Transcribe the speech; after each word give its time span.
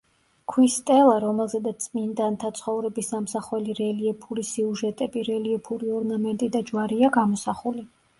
ქვის 0.51 0.75
სტელა, 0.79 1.17
რომელზედაც 1.23 1.83
წმინდანთა 1.83 2.49
ცხოვრების 2.59 3.11
ამსახველი 3.17 3.75
რელიეფური 3.79 4.45
სიუჟეტები, 4.53 5.23
რელიეფური 5.29 5.93
ორნამენტი 5.99 6.49
და 6.57 6.63
ჯვარია 6.71 7.11
გამოსახული. 7.19 7.85